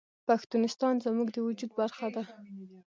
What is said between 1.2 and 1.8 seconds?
د وجود